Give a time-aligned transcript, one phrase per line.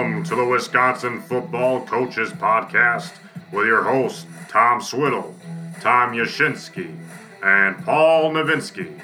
[0.00, 3.12] Welcome to the Wisconsin Football Coaches Podcast
[3.52, 5.34] with your hosts, Tom Swiddle,
[5.82, 6.96] Tom Yashinsky,
[7.42, 8.98] and Paul Novinsky.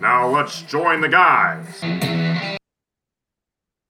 [0.00, 1.66] Now let's join the guys.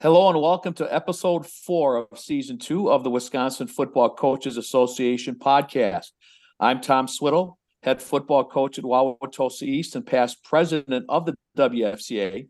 [0.00, 5.34] Hello and welcome to episode four of season two of the Wisconsin Football Coaches Association
[5.34, 6.12] podcast.
[6.58, 12.48] I'm Tom Swiddle, head football coach at Wauwatosa East and past president of the WFCA.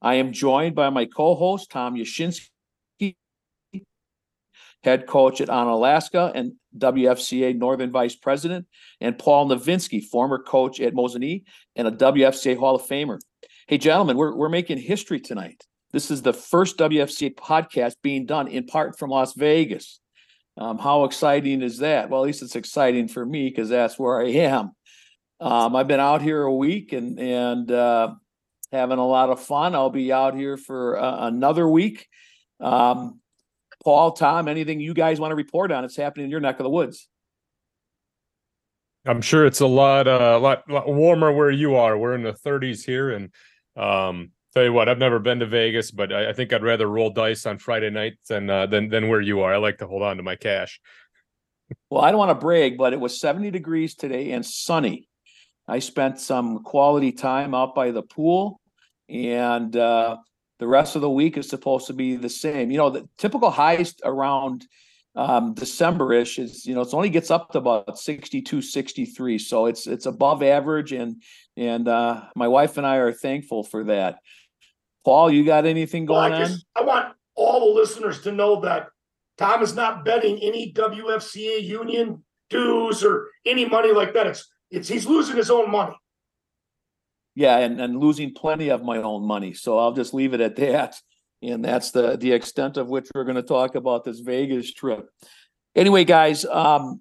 [0.00, 2.49] I am joined by my co-host Tom Yashinsky,
[4.82, 8.66] head coach at Onalaska and WFCA Northern Vice President,
[9.00, 11.44] and Paul Novinsky, former coach at Mosinee
[11.76, 13.18] and a WFCA Hall of Famer.
[13.66, 15.64] Hey, gentlemen, we're, we're making history tonight.
[15.92, 20.00] This is the first WFCA podcast being done in part from Las Vegas.
[20.56, 22.10] Um, how exciting is that?
[22.10, 24.72] Well, at least it's exciting for me because that's where I am.
[25.40, 28.14] Um, I've been out here a week and and uh,
[28.70, 29.74] having a lot of fun.
[29.74, 32.08] I'll be out here for uh, another week.
[32.60, 33.20] Um,
[33.84, 35.84] Paul, Tom, anything you guys want to report on?
[35.84, 37.08] It's happening in your neck of the woods.
[39.06, 41.96] I'm sure it's a lot, uh, lot, lot warmer where you are.
[41.96, 43.30] We're in the 30s here, and
[43.76, 46.86] um, tell you what, I've never been to Vegas, but I, I think I'd rather
[46.86, 49.54] roll dice on Friday night than uh, than than where you are.
[49.54, 50.80] I like to hold on to my cash.
[51.88, 55.08] Well, I don't want to brag, but it was 70 degrees today and sunny.
[55.68, 58.60] I spent some quality time out by the pool,
[59.08, 60.18] and uh,
[60.60, 62.70] the rest of the week is supposed to be the same.
[62.70, 64.66] You know, the typical highs around
[65.16, 69.38] um, December-ish is, you know, it only gets up to about 62, 63.
[69.38, 71.22] So it's it's above average, and
[71.56, 74.18] and uh, my wife and I are thankful for that.
[75.02, 76.50] Paul, you got anything going Well, I on?
[76.76, 78.88] I want all the listeners to know that
[79.38, 84.26] Tom is not betting any WFCA union dues or any money like that.
[84.26, 85.96] It's it's he's losing his own money.
[87.34, 89.54] Yeah, and, and losing plenty of my own money.
[89.54, 90.96] So I'll just leave it at that.
[91.42, 95.08] And that's the the extent of which we're going to talk about this Vegas trip.
[95.74, 97.00] Anyway, guys, um,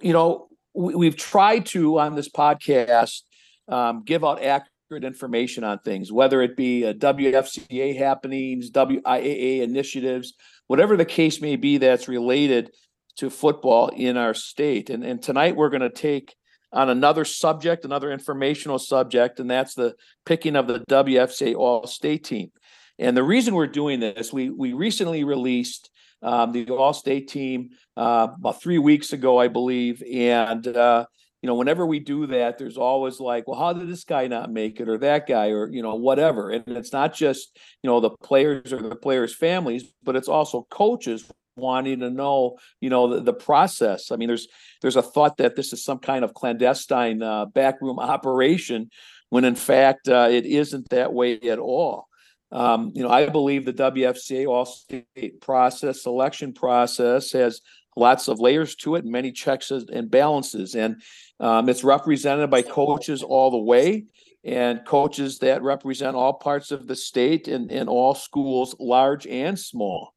[0.00, 3.22] you know, we, we've tried to on this podcast
[3.68, 10.34] um, give out accurate information on things, whether it be uh, WFCA happenings, WIAA initiatives,
[10.66, 12.70] whatever the case may be that's related
[13.16, 14.88] to football in our state.
[14.88, 16.34] And and tonight we're going to take
[16.72, 19.94] on another subject, another informational subject, and that's the
[20.24, 22.50] picking of the WFCA All State team.
[22.98, 25.90] And the reason we're doing this, we we recently released
[26.22, 31.06] um, the All State team uh, about three weeks ago, I believe, and uh,
[31.42, 34.52] you know, whenever we do that, there's always like, well, how did this guy not
[34.52, 36.50] make it, or that guy, or you know, whatever.
[36.50, 40.66] And it's not just you know the players or the players' families, but it's also
[40.70, 44.10] coaches wanting to know, you know, the, the process.
[44.10, 44.48] I mean, there's
[44.82, 48.90] there's a thought that this is some kind of clandestine uh, backroom operation,
[49.28, 52.06] when in fact uh, it isn't that way at all.
[52.52, 57.60] Um, you know, I believe the WFCA All State process, selection process, has
[57.96, 61.00] lots of layers to it, many checks and balances, and
[61.38, 64.06] um, it's represented by coaches all the way,
[64.44, 69.58] and coaches that represent all parts of the state and, and all schools, large and
[69.58, 70.12] small.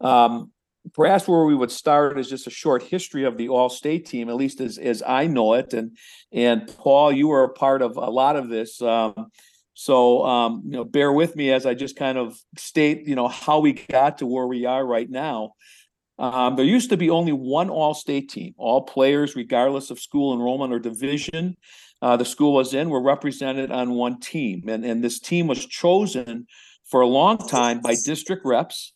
[0.00, 0.50] Um,
[0.94, 4.36] perhaps where we would start is just a short history of the all-state team, at
[4.36, 5.72] least as as I know it.
[5.72, 5.96] And
[6.32, 8.80] and Paul, you were a part of a lot of this.
[8.82, 9.30] Um,
[9.74, 13.28] so um, you know, bear with me as I just kind of state, you know,
[13.28, 15.52] how we got to where we are right now.
[16.18, 18.54] Um, there used to be only one all-state team.
[18.58, 21.56] All players, regardless of school enrollment or division,
[22.02, 25.64] uh, the school was in, were represented on one team, and and this team was
[25.64, 26.46] chosen
[26.90, 28.92] for a long time by district reps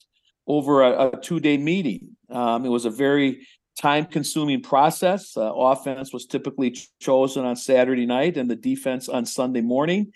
[0.46, 2.16] over a, a two-day meeting.
[2.30, 3.46] Um, it was a very
[3.80, 5.36] time-consuming process.
[5.36, 10.12] Uh, offense was typically ch- chosen on Saturday night, and the defense on Sunday morning.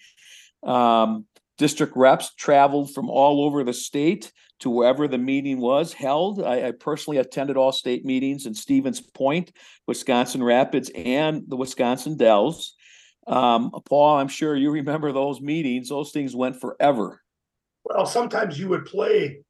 [0.63, 6.43] Um, district reps traveled from all over the state to wherever the meeting was held.
[6.43, 9.53] I, I personally attended all state meetings in Stevens Point,
[9.87, 12.75] Wisconsin Rapids, and the Wisconsin Dells.
[13.27, 15.91] Um, Paul, I'm sure you remember those meetings.
[15.91, 17.23] Those things went forever.
[17.85, 19.43] Well, sometimes you would play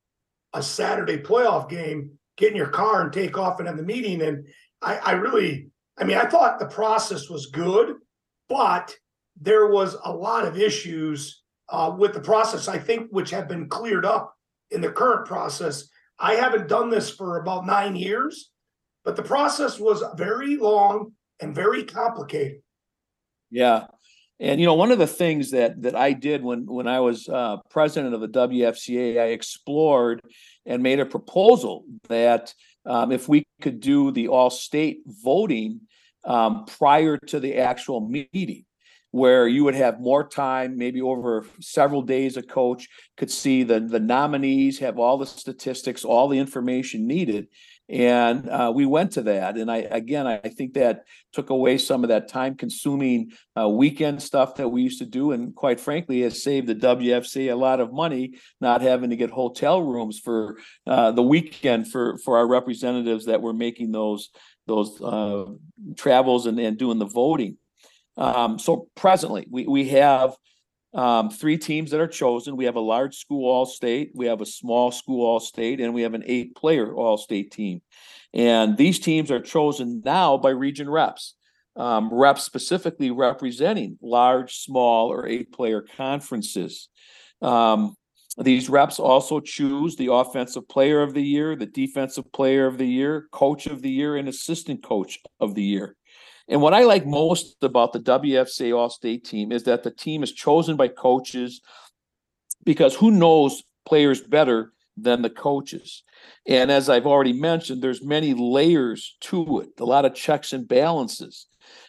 [0.52, 4.22] a Saturday playoff game, get in your car and take off and have the meeting.
[4.22, 4.46] And
[4.80, 5.68] I, I really,
[5.98, 7.96] I mean, I thought the process was good,
[8.48, 8.94] but
[9.40, 13.68] there was a lot of issues uh, with the process, I think, which have been
[13.68, 14.34] cleared up
[14.70, 15.88] in the current process.
[16.18, 18.50] I haven't done this for about nine years,
[19.04, 22.62] but the process was very long and very complicated.
[23.50, 23.86] Yeah.
[24.40, 27.28] And you know, one of the things that that I did when when I was
[27.28, 30.20] uh, president of the WFCA, I explored
[30.64, 32.54] and made a proposal that
[32.86, 35.80] um, if we could do the all-state voting
[36.24, 38.64] um, prior to the actual meeting,
[39.10, 43.80] where you would have more time, maybe over several days, a coach could see the,
[43.80, 47.48] the nominees, have all the statistics, all the information needed.
[47.88, 49.56] And uh, we went to that.
[49.56, 54.22] And I, again, I think that took away some of that time consuming uh, weekend
[54.22, 55.32] stuff that we used to do.
[55.32, 59.30] And quite frankly, has saved the WFC a lot of money, not having to get
[59.30, 64.28] hotel rooms for uh, the weekend for, for our representatives that were making those,
[64.66, 65.46] those uh,
[65.96, 67.56] travels and, and doing the voting.
[68.18, 70.36] Um, so presently, we, we have
[70.94, 72.56] um, three teams that are chosen.
[72.56, 75.94] We have a large school all state, we have a small school all state, and
[75.94, 77.82] we have an eight player all state team.
[78.34, 81.34] And these teams are chosen now by region reps,
[81.76, 86.88] um, reps specifically representing large, small, or eight player conferences.
[87.40, 87.94] Um,
[88.36, 92.86] these reps also choose the offensive player of the year, the defensive player of the
[92.86, 95.96] year, coach of the year, and assistant coach of the year.
[96.48, 100.22] And what I like most about the WFCA All State team is that the team
[100.22, 101.60] is chosen by coaches
[102.64, 106.02] because who knows players better than the coaches.
[106.46, 110.66] And as I've already mentioned, there's many layers to it, a lot of checks and
[110.66, 111.46] balances.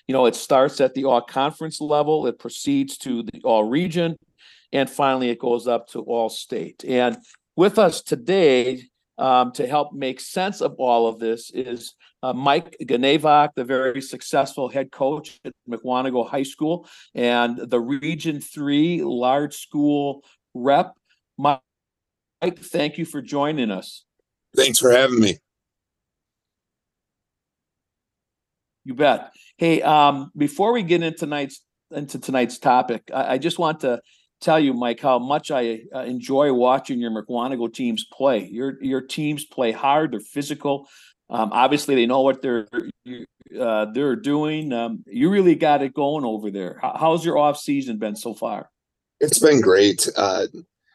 [0.08, 4.18] You know, it starts at the all conference level, it proceeds to the all region,
[4.72, 6.84] and finally it goes up to all state.
[6.86, 7.18] And
[7.56, 8.84] with us today
[9.20, 11.94] um, to help make sense of all of this is
[12.24, 18.40] uh, Mike Gnewuch, the very successful head coach at Mukwonago High School, and the Region
[18.40, 20.24] 3 large school
[20.54, 20.94] rep.
[21.38, 21.60] Mike,
[22.42, 24.06] thank you for joining us.
[24.56, 25.38] Thanks for having me.
[28.86, 29.34] You bet.
[29.58, 31.62] Hey, um, before we get into tonight's
[31.92, 34.00] into tonight's topic, I, I just want to
[34.42, 38.46] tell you, Mike, how much I uh, enjoy watching your Mukwonago teams play.
[38.46, 40.14] Your your teams play hard.
[40.14, 40.88] They're physical.
[41.30, 42.68] Um, obviously, they know what they're
[43.60, 44.74] uh, they're doing.
[44.74, 46.80] Um, you really got it going over there.
[46.82, 48.70] How's your off season been so far?
[49.20, 50.08] It's been great.
[50.16, 50.48] Uh,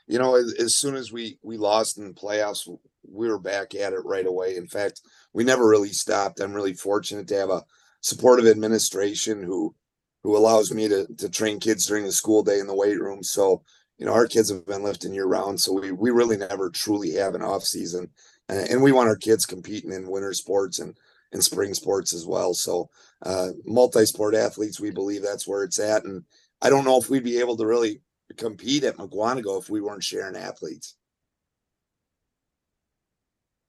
[0.06, 2.68] you know, as, as, soon as we we lost in the playoffs,
[3.08, 4.56] we were back at it right away.
[4.56, 5.00] In fact,
[5.32, 6.40] we never really stopped.
[6.40, 7.64] I'm really fortunate to have a
[8.00, 9.74] supportive administration who
[10.24, 13.22] who allows me to to train kids during the school day in the weight room.
[13.22, 13.62] So,
[13.98, 15.60] you know, our kids have been lifting year round.
[15.60, 18.10] So we we really never truly have an off season
[18.48, 20.96] and we want our kids competing in winter sports and
[21.32, 22.54] and spring sports as well.
[22.54, 22.88] So
[23.22, 26.04] uh, multi-sport athletes, we believe that's where it's at.
[26.04, 26.22] And
[26.62, 28.02] I don't know if we'd be able to really
[28.36, 30.94] compete at Mukwonago if we weren't sharing athletes.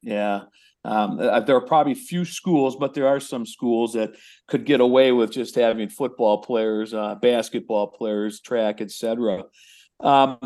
[0.05, 0.41] Yeah.
[0.85, 4.15] Um, uh, there are probably few schools, but there are some schools that
[4.47, 9.45] could get away with just having football players, uh, basketball players, track, etc.
[9.99, 10.37] Um,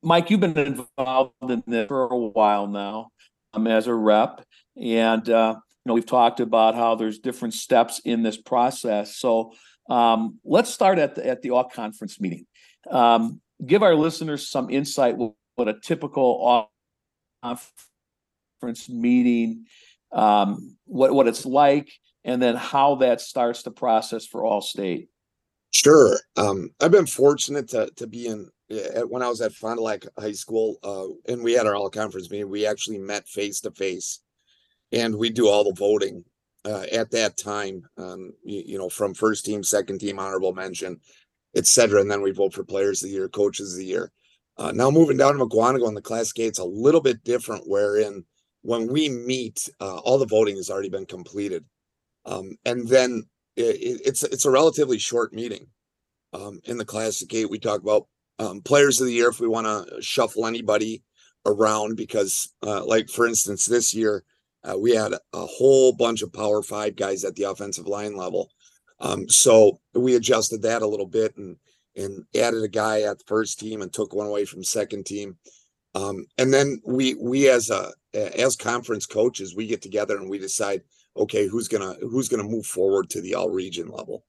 [0.00, 3.08] Mike, you've been involved in this for a while now
[3.54, 4.44] um, as a rep.
[4.80, 9.16] And, uh, you know, we've talked about how there's different steps in this process.
[9.16, 9.52] So
[9.90, 12.46] um, let's start at the, at the all conference meeting.
[12.88, 16.72] Um, give our listeners some insight what, what a typical all
[17.42, 17.87] conference
[18.88, 19.66] meeting,
[20.12, 21.90] um, what, what it's like,
[22.24, 25.08] and then how that starts the process for all state.
[25.70, 26.18] Sure.
[26.36, 28.50] Um, I've been fortunate to to be in
[29.06, 31.90] when I was at Fond du Lac High School, uh, and we had our all
[31.90, 32.48] conference meeting.
[32.48, 34.20] We actually met face to face,
[34.92, 36.24] and we do all the voting
[36.64, 37.82] uh, at that time.
[37.96, 41.00] Um, you, you, know, from first team, second team, honorable mention,
[41.54, 42.00] etc.
[42.00, 44.10] And then we vote for players of the year, coaches of the year.
[44.56, 47.64] Uh, now moving down to Mukwonago in the Classic, it's a little bit different.
[47.66, 48.24] Wherein
[48.68, 51.64] when we meet, uh, all the voting has already been completed,
[52.26, 53.22] um, and then
[53.56, 55.68] it, it's it's a relatively short meeting.
[56.34, 58.08] Um, in the Classic Eight, we talk about
[58.38, 61.02] um, players of the year if we want to shuffle anybody
[61.46, 64.22] around because uh, like for instance this year
[64.64, 68.50] uh, we had a whole bunch of power five guys at the offensive line level.
[69.00, 71.56] Um, so we adjusted that a little bit and
[71.96, 75.38] and added a guy at the first team and took one away from second team
[75.98, 80.38] um, and then we we as a as conference coaches we get together and we
[80.38, 80.82] decide
[81.16, 84.24] okay who's gonna who's gonna move forward to the all region level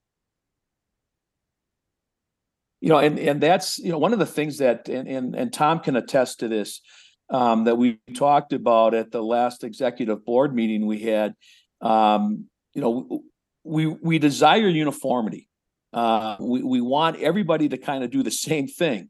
[2.82, 5.54] you know, and and that's you know one of the things that and and, and
[5.54, 6.82] Tom can attest to this
[7.30, 11.36] um, that we talked about at the last executive board meeting we had.
[11.82, 13.24] Um, you know,
[13.64, 15.50] we we desire uniformity.
[15.92, 19.10] Uh, we we want everybody to kind of do the same thing,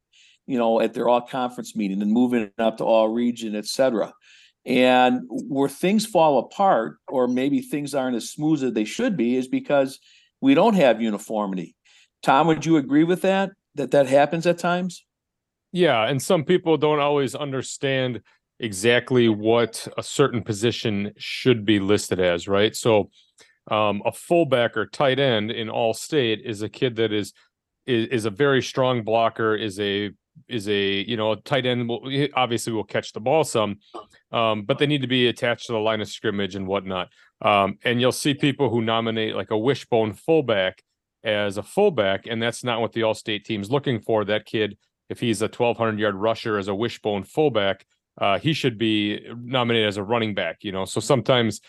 [0.49, 4.11] you know, at their all conference meeting and moving up to all region, et cetera.
[4.65, 9.35] And where things fall apart, or maybe things aren't as smooth as they should be,
[9.35, 9.99] is because
[10.41, 11.75] we don't have uniformity.
[12.23, 13.51] Tom, would you agree with that?
[13.75, 15.05] that that happens at times?
[15.71, 18.21] Yeah, and some people don't always understand
[18.59, 22.75] exactly what a certain position should be listed as, right?
[22.75, 23.11] So,
[23.69, 27.33] um, a fullback or tight end in all state is a kid that is
[27.85, 30.09] is, is a very strong blocker, is a
[30.47, 33.77] is a you know a tight end will obviously will catch the ball some,
[34.31, 37.09] um, but they need to be attached to the line of scrimmage and whatnot.
[37.41, 40.83] Um, and you'll see people who nominate like a wishbone fullback
[41.23, 44.25] as a fullback, and that's not what the all-state team's looking for.
[44.25, 44.77] That kid,
[45.09, 47.85] if he's a 1,200 yard rusher as a wishbone fullback,
[48.19, 50.57] uh, he should be nominated as a running back.
[50.61, 51.61] You know, so sometimes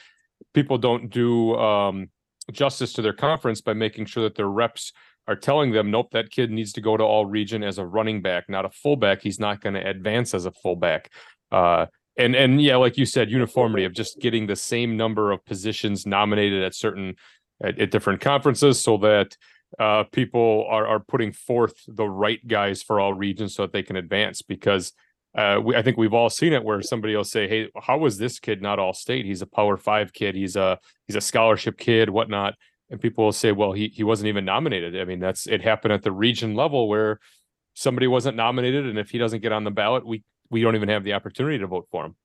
[0.54, 2.10] people don't do um,
[2.50, 4.92] justice to their conference by making sure that their reps
[5.30, 8.20] are telling them, nope, that kid needs to go to all region as a running
[8.20, 9.22] back, not a fullback.
[9.22, 11.08] He's not going to advance as a fullback.
[11.52, 15.44] Uh, and and yeah, like you said, uniformity of just getting the same number of
[15.44, 17.14] positions nominated at certain
[17.62, 19.36] at, at different conferences, so that
[19.78, 23.84] uh, people are are putting forth the right guys for all regions so that they
[23.84, 24.42] can advance.
[24.42, 24.92] Because
[25.36, 28.18] uh, we, I think we've all seen it where somebody will say, "Hey, how was
[28.18, 29.24] this kid not all state?
[29.24, 30.34] He's a Power Five kid.
[30.34, 32.56] He's a he's a scholarship kid, whatnot."
[32.90, 35.92] And people will say, "Well, he he wasn't even nominated." I mean, that's it happened
[35.92, 37.20] at the region level where
[37.74, 40.88] somebody wasn't nominated, and if he doesn't get on the ballot, we we don't even
[40.88, 42.16] have the opportunity to vote for him.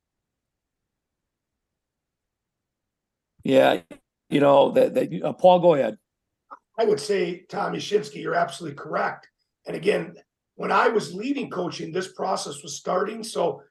[3.44, 3.82] Yeah,
[4.30, 5.98] you know that that uh, Paul, go ahead.
[6.80, 9.30] I would say, Tom Yashinsky, you're absolutely correct.
[9.66, 10.16] And again,
[10.56, 13.24] when I was leading coaching, this process was starting.
[13.24, 13.62] So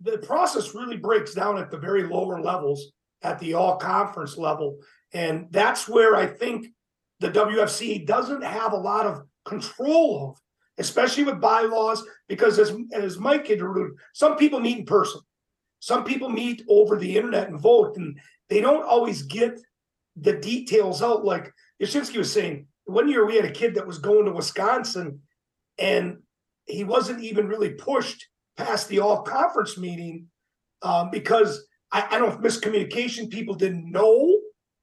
[0.00, 2.92] the process really breaks down at the very lower levels,
[3.22, 4.78] at the all conference level.
[5.12, 6.68] And that's where I think
[7.20, 10.40] the WFC doesn't have a lot of control of,
[10.78, 15.20] especially with bylaws, because as, as Mike had alluded, some people meet in person.
[15.80, 19.60] Some people meet over the internet and vote, and they don't always get
[20.16, 21.24] the details out.
[21.24, 21.52] Like
[21.82, 25.20] Yashinsky was saying, one year we had a kid that was going to Wisconsin
[25.78, 26.18] and
[26.66, 28.26] he wasn't even really pushed
[28.56, 30.26] past the all conference meeting
[30.82, 34.38] um, because I, I, don't know if miscommunication, people didn't know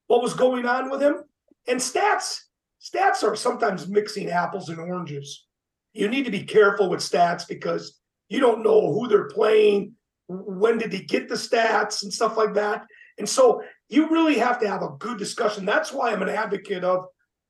[0.09, 1.23] what was going on with him.
[1.67, 2.39] And stats,
[2.81, 5.45] stats are sometimes mixing apples and oranges.
[5.93, 9.93] You need to be careful with stats because you don't know who they're playing,
[10.27, 12.85] when did he get the stats and stuff like that.
[13.19, 15.63] And so you really have to have a good discussion.
[15.63, 17.05] That's why I'm an advocate of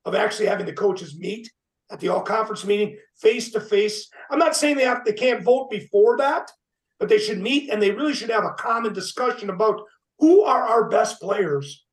[0.05, 1.49] of actually having the coaches meet
[1.91, 4.09] at the all conference meeting face to face.
[4.29, 6.51] I'm not saying they have they can't vote before that,
[6.99, 9.81] but they should meet and they really should have a common discussion about
[10.17, 11.85] who are our best players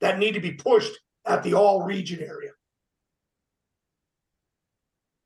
[0.00, 0.92] that need to be pushed
[1.24, 2.50] at the all region area.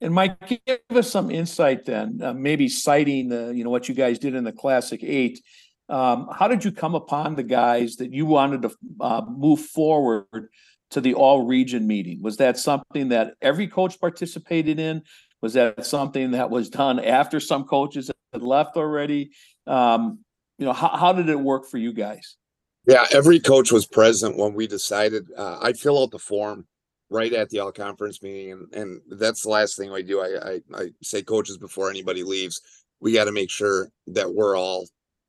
[0.00, 3.94] And Mike, give us some insight then, uh, maybe citing the, you know, what you
[3.94, 5.42] guys did in the Classic Eight.
[5.90, 10.48] Um, how did you come upon the guys that you wanted to uh, move forward
[10.92, 12.22] to the all region meeting?
[12.22, 15.02] Was that something that every coach participated in?
[15.42, 19.32] Was that something that was done after some coaches had left already?
[19.66, 20.20] Um,
[20.58, 22.36] you know, how, how did it work for you guys?
[22.86, 25.28] Yeah, every coach was present when we decided.
[25.36, 26.66] Uh, I fill out the form
[27.10, 30.20] right at the all conference meeting, and, and that's the last thing I do.
[30.20, 32.60] I, I, I say coaches before anybody leaves,
[33.00, 34.86] we got to make sure that we're all,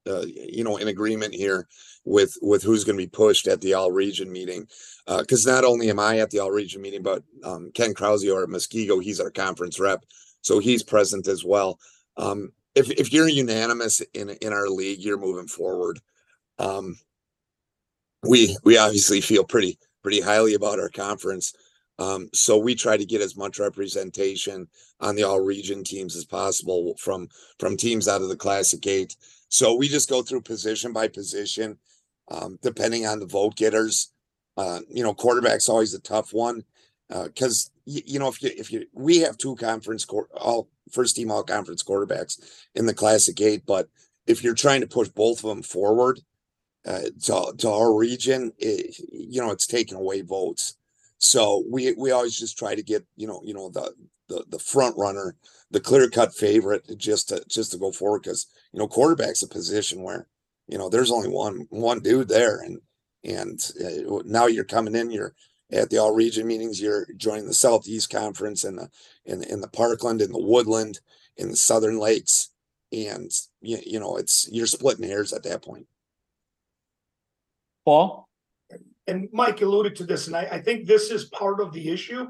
[0.08, 1.68] uh, you know, in agreement here
[2.06, 4.66] with with who's going to be pushed at the all region meeting.
[5.06, 8.26] Because uh, not only am I at the all region meeting, but um, Ken Krause
[8.28, 10.04] or at Muskego, he's our conference rep,
[10.42, 11.80] so he's present as well.
[12.16, 16.00] Um, if if you're unanimous in in our league, you're moving forward.
[16.60, 16.96] Um,
[18.24, 21.54] we we obviously feel pretty pretty highly about our conference.
[22.00, 24.68] Um, so we try to get as much representation
[25.00, 29.16] on the all region teams as possible from from teams out of the classic eight.
[29.50, 31.78] So we just go through position by position,
[32.30, 34.12] um, depending on the vote getters.
[34.58, 36.64] Uh, you know, quarterback's always a tough one
[37.10, 41.16] because uh, you, you know if you if you we have two conference all first
[41.16, 42.40] team all conference quarterbacks
[42.76, 43.88] in the classic eight, but
[44.28, 46.20] if you're trying to push both of them forward
[46.86, 50.76] to to our region, it, you know, it's taking away votes.
[51.20, 53.94] So we we always just try to get you know you know the
[54.28, 55.36] the the front runner,
[55.70, 59.48] the clear cut favorite, just to just to go forward because you know quarterback's a
[59.48, 60.28] position where
[60.68, 62.80] you know there's only one one dude there and
[63.24, 65.36] and uh, now you're coming in you're
[65.72, 68.90] at the all region meetings you're joining the southeast conference and the
[69.26, 71.00] in in the parkland in the woodland
[71.38, 72.50] in the southern lakes
[72.92, 75.86] and you, you know it's you're splitting hairs at that point
[77.86, 78.28] paul?
[79.08, 82.28] And Mike alluded to this, and I, I think this is part of the issue.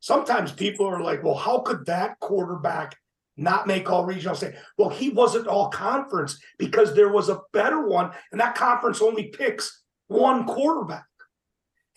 [0.00, 2.96] Sometimes people are like, well, how could that quarterback
[3.36, 7.86] not make all regional say well he wasn't all conference because there was a better
[7.86, 11.04] one and that conference only picks one quarterback.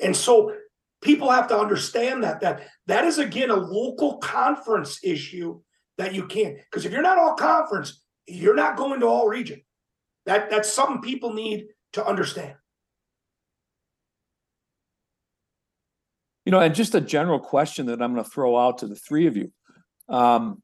[0.01, 0.53] And so
[1.01, 5.61] people have to understand that that that is again a local conference issue
[5.97, 9.61] that you can't because if you're not all conference you're not going to all region.
[10.25, 12.53] That that's something people need to understand
[16.45, 18.95] You know, and just a general question that I'm going to throw out to the
[18.95, 19.51] three of you.
[20.07, 20.63] Um,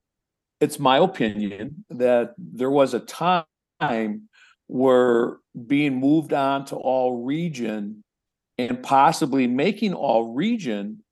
[0.59, 4.29] it's my opinion that there was a time
[4.67, 8.03] where being moved on to all region
[8.57, 11.03] and possibly making all region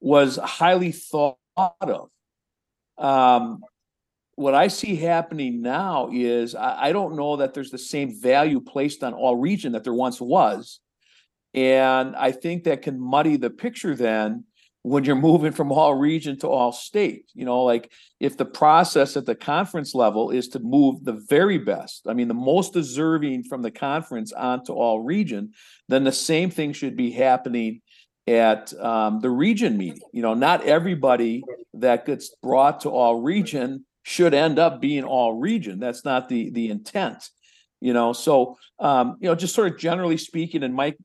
[0.00, 2.10] was highly thought of.
[2.98, 3.62] Um,
[4.34, 8.60] what I see happening now is I, I don't know that there's the same value
[8.60, 10.80] placed on all region that there once was.
[11.54, 14.44] And I think that can muddy the picture then
[14.82, 17.30] when you're moving from all region to all state.
[17.34, 17.90] You know, like
[18.20, 22.28] if the process at the conference level is to move the very best, I mean,
[22.28, 25.52] the most deserving from the conference onto all region,
[25.88, 27.80] then the same thing should be happening
[28.26, 30.02] at um, the region meeting.
[30.12, 31.44] You know, not everybody
[31.74, 35.78] that gets brought to all region should end up being all region.
[35.78, 37.28] That's not the the intent.
[37.80, 40.96] You know, so um, you know, just sort of generally speaking, and Mike,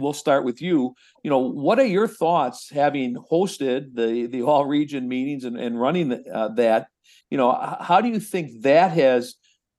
[0.00, 0.94] we'll start with you.
[1.22, 5.80] You know, what are your thoughts having hosted the the all region meetings and, and
[5.80, 6.88] running uh, that?
[7.30, 9.36] You know, how do you think that has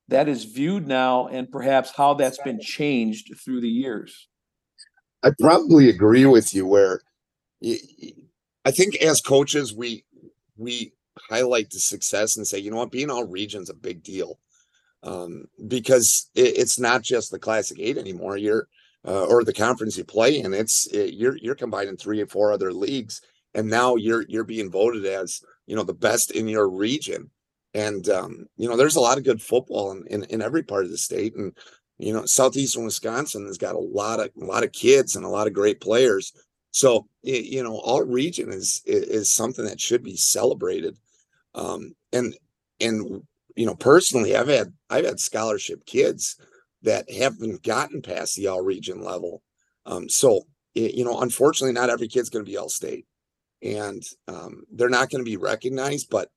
[0.07, 4.27] that is viewed now, and perhaps how that's been changed through the years?
[5.23, 6.65] I probably agree with you.
[6.65, 7.01] Where
[7.63, 10.05] I think as coaches, we
[10.57, 10.93] we
[11.29, 14.39] highlight the success and say, you know what, being all regions a big deal
[15.03, 18.37] um, because it, it's not just the Classic Eight anymore.
[18.37, 18.67] You're
[19.05, 20.53] uh, or the conference you play in.
[20.53, 23.21] It's it, you're you're combining three or four other leagues,
[23.53, 27.29] and now you're you're being voted as you know the best in your region.
[27.73, 30.83] And um, you know, there's a lot of good football in, in, in every part
[30.83, 31.53] of the state, and
[31.97, 35.29] you know, southeastern Wisconsin has got a lot of a lot of kids and a
[35.29, 36.33] lot of great players.
[36.71, 40.97] So you know, all region is is something that should be celebrated.
[41.53, 42.35] Um, and
[42.79, 43.23] and
[43.55, 46.37] you know, personally, I've had I've had scholarship kids
[46.83, 49.41] that haven't gotten past the all region level.
[49.85, 53.05] Um, so, you know, unfortunately, not every kid's going to be all state
[53.61, 56.29] and um, they're not going to be recognized, but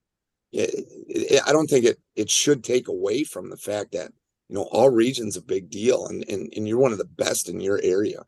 [0.51, 0.71] it,
[1.07, 4.11] it, I don't think it, it should take away from the fact that,
[4.49, 7.49] you know, all regions a big deal and, and, and you're one of the best
[7.49, 8.23] in your area.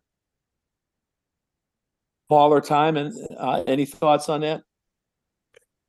[2.29, 4.61] Paul or time and uh, any thoughts on that?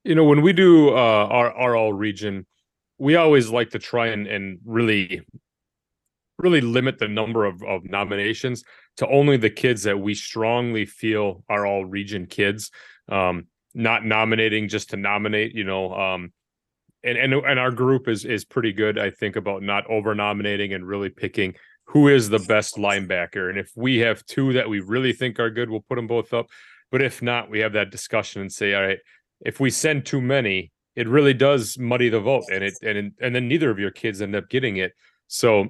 [0.05, 0.93] You know, when we do uh,
[1.31, 2.47] our, our all region,
[2.99, 5.23] we always like to try and, and really
[6.39, 8.65] really limit the number of, of nominations
[8.97, 12.71] to only the kids that we strongly feel are all region kids.
[13.09, 15.93] Um, not nominating just to nominate, you know.
[15.93, 16.33] Um,
[17.05, 20.73] and and and our group is is pretty good, I think, about not over nominating
[20.73, 23.49] and really picking who is the best linebacker.
[23.49, 26.35] And if we have two that we really think are good, we'll put them both
[26.35, 26.47] up.
[26.91, 28.99] But if not, we have that discussion and say, all right,
[29.41, 33.35] if we send too many, it really does muddy the vote, and it and and
[33.35, 34.93] then neither of your kids end up getting it.
[35.29, 35.69] So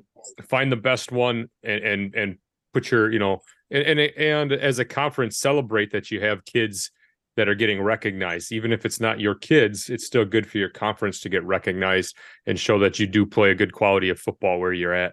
[0.49, 2.39] find the best one and and, and
[2.73, 6.91] put your you know and, and and as a conference celebrate that you have kids
[7.37, 8.51] that are getting recognized.
[8.51, 12.17] Even if it's not your kids it's still good for your conference to get recognized
[12.47, 15.13] and show that you do play a good quality of football where you're at.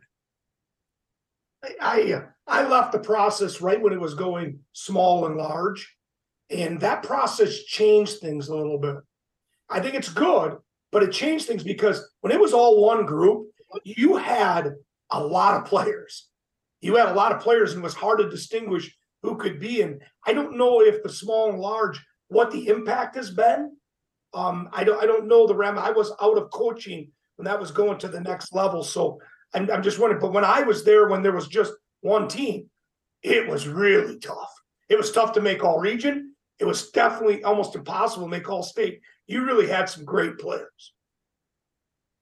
[1.81, 5.95] I i left the process right when it was going small and large
[6.51, 8.97] and that process changed things a little bit.
[9.69, 10.57] I think it's good
[10.91, 13.47] but it changed things because when it was all one group
[13.83, 14.75] you had
[15.11, 16.29] a lot of players.
[16.81, 19.81] You had a lot of players, and it was hard to distinguish who could be.
[19.81, 23.71] And I don't know if the small and large what the impact has been.
[24.33, 25.77] Um, I don't I don't know the ram.
[25.77, 28.83] I was out of coaching when that was going to the next level.
[28.83, 29.19] So
[29.53, 30.21] I'm, I'm just wondering.
[30.21, 32.69] But when I was there, when there was just one team,
[33.23, 34.53] it was really tough.
[34.89, 36.35] It was tough to make all region.
[36.59, 39.01] It was definitely almost impossible to make all state.
[39.27, 40.93] You really had some great players.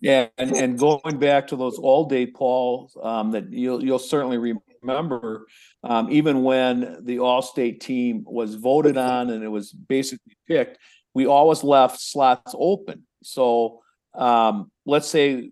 [0.04, 4.60] Yeah, and, and going back to those all day Paul, um, that you'll you'll certainly
[4.84, 5.48] remember,
[5.82, 10.78] um, even when the all state team was voted on and it was basically picked,
[11.14, 13.04] we always left slots open.
[13.24, 13.80] So
[14.14, 15.52] um, let's say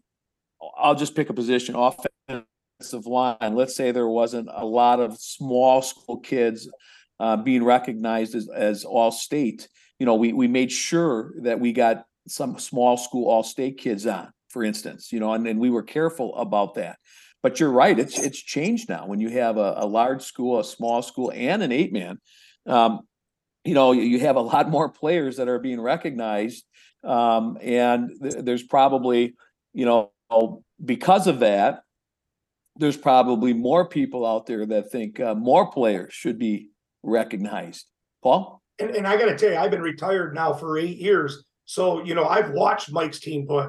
[0.78, 3.56] I'll just pick a position offensive line.
[3.56, 6.70] Let's say there wasn't a lot of small school kids
[7.22, 9.70] uh, being recognized as, as all state.
[9.98, 14.06] You know, we we made sure that we got some small school all state kids
[14.06, 16.98] on for instance, you know, and, and we were careful about that.
[17.44, 19.08] But you're right, it's it's changed now.
[19.08, 22.20] When you have a, a large school, a small school, and an eight man,
[22.68, 23.02] um,
[23.64, 26.64] you know, you have a lot more players that are being recognized,
[27.04, 29.36] um, and th- there's probably,
[29.74, 30.12] you know,
[30.84, 31.82] because of that,
[32.76, 36.70] there's probably more people out there that think uh, more players should be
[37.02, 37.88] recognized.
[38.22, 41.44] Paul, and, and I got to tell you, I've been retired now for eight years,
[41.66, 43.66] so you know I've watched Mike's team play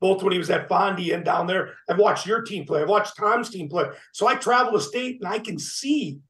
[0.00, 1.74] both when he was at Fondy and down there.
[1.88, 2.82] I've watched your team play.
[2.82, 3.86] I've watched Tom's team play.
[4.12, 6.20] So I travel the state and I can see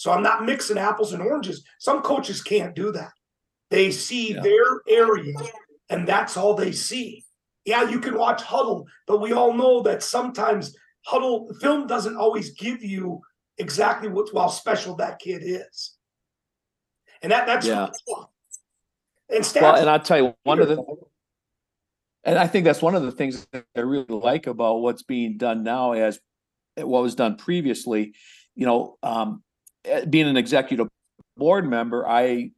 [0.00, 1.64] So I'm not mixing apples and oranges.
[1.80, 3.10] Some coaches can't do that.
[3.70, 4.42] They see Yeah.
[4.42, 5.34] their area
[5.90, 7.24] and that's all they see.
[7.64, 10.76] Yeah, you can watch Hudl, but we all know that sometimes
[11.08, 13.20] Hudl film doesn't always give you
[13.58, 15.96] exactly what how special that kid is.
[17.20, 17.88] And that that's Yeah.
[19.30, 19.62] and stats.
[19.62, 20.76] Well, and I'll tell you, one of the,
[22.28, 25.38] and I think that's one of the things that I really like about what's being
[25.38, 26.20] done now as
[26.76, 28.12] what was done previously.
[28.54, 29.42] You know, um,
[29.86, 30.88] eh, being an executive
[31.38, 32.50] board member, I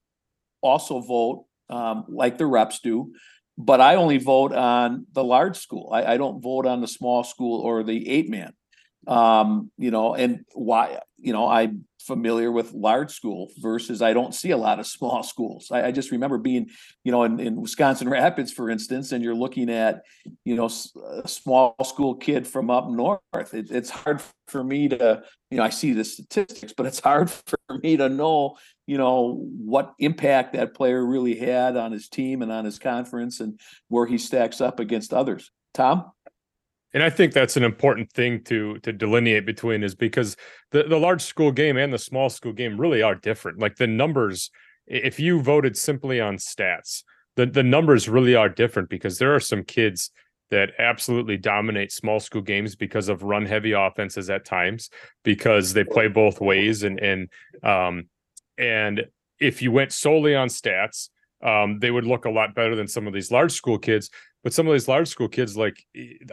[0.60, 3.12] also vote um, like the reps do,
[3.56, 5.90] but I only vote on the large school.
[5.92, 8.52] I, I don't vote on the small school or the eight man.
[9.06, 14.34] Um, you know, and why, you know, I'm familiar with large school versus I don't
[14.34, 15.68] see a lot of small schools.
[15.70, 16.70] I, I just remember being,
[17.04, 20.02] you know, in, in Wisconsin Rapids, for instance, and you're looking at,
[20.44, 20.70] you know,
[21.22, 23.54] a small school kid from up north.
[23.54, 27.30] It, it's hard for me to, you know, I see the statistics, but it's hard
[27.30, 32.42] for me to know, you know, what impact that player really had on his team
[32.42, 35.50] and on his conference and where he stacks up against others.
[35.74, 36.10] Tom?
[36.92, 40.36] And I think that's an important thing to to delineate between is because
[40.72, 43.58] the, the large school game and the small school game really are different.
[43.58, 44.50] Like the numbers,
[44.86, 47.04] if you voted simply on stats,
[47.36, 50.10] the, the numbers really are different because there are some kids
[50.50, 54.90] that absolutely dominate small school games because of run heavy offenses at times,
[55.22, 57.28] because they play both ways and and
[57.62, 58.06] um
[58.58, 59.04] and
[59.38, 61.08] if you went solely on stats,
[61.42, 64.10] um, they would look a lot better than some of these large school kids
[64.42, 65.84] but some of these large school kids like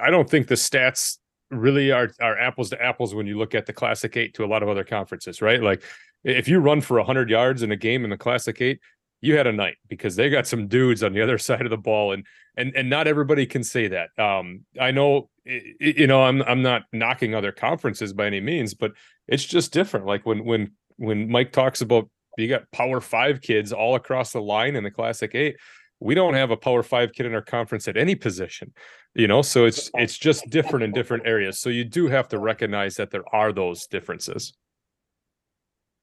[0.02, 1.18] i don't think the stats
[1.50, 4.48] really are are apples to apples when you look at the classic 8 to a
[4.48, 5.62] lot of other conferences right?
[5.62, 5.84] Like
[6.24, 8.80] if you run for 100 yards in a game in the classic 8
[9.22, 11.78] you had a night because they got some dudes on the other side of the
[11.78, 14.10] ball and and and not everybody can say that.
[14.20, 18.92] Um i know you know i'm i'm not knocking other conferences by any means but
[19.28, 20.06] it's just different.
[20.06, 24.42] Like when when when mike talks about you got power 5 kids all across the
[24.42, 25.56] line in the classic 8
[26.00, 28.74] we don't have a power five kid in our conference at any position
[29.16, 32.38] you know so it's it's just different in different areas so you do have to
[32.40, 34.54] recognize that there are those differences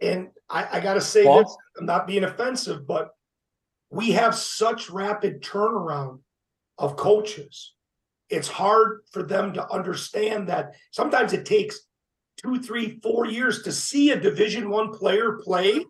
[0.00, 1.44] And I, I got to say Paul?
[1.44, 3.10] this, I'm not being offensive, but
[3.90, 6.18] we have such rapid turnaround
[6.78, 7.74] of coaches.
[8.28, 11.78] It's hard for them to understand that sometimes it takes
[12.42, 15.84] two, three, four years to see a Division One player play,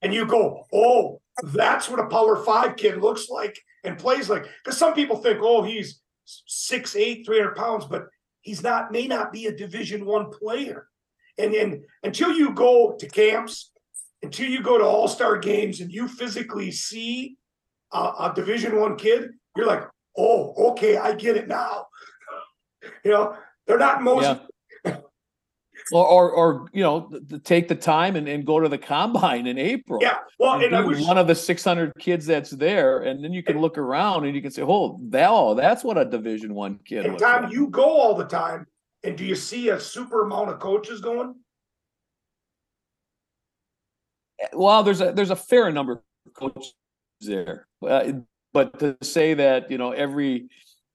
[0.00, 4.46] and you go, "Oh, that's what a Power Five kid looks like and plays like."
[4.62, 8.06] Because some people think, "Oh, he's six, eight, three hundred pounds," but
[8.42, 8.92] he's not.
[8.92, 10.88] May not be a Division One player.
[11.38, 13.72] And then until you go to camps,
[14.22, 17.36] until you go to All Star games, and you physically see
[17.92, 19.84] a, a Division One kid, you're like,
[20.16, 21.86] "Oh, okay, I get it now."
[23.02, 23.34] You know,
[23.66, 24.24] they're not most.
[24.24, 24.38] Yeah.
[25.92, 27.10] Or, or, or, you know,
[27.44, 29.98] take the time and, and go to the combine in April.
[30.02, 33.32] Yeah, well, and and I one of the six hundred kids that's there, and then
[33.32, 36.54] you can look around and you can say, "Oh, that, oh, that's what a Division
[36.54, 38.66] One kid." And Tom, like." you go all the time,
[39.02, 41.34] and do you see a super amount of coaches going?
[44.52, 46.74] well, there's a there's a fair number of coaches
[47.20, 48.12] there, uh,
[48.52, 50.48] but to say that you know every